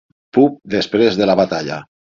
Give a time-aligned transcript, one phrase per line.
[0.37, 1.83] Pub després de la batalla.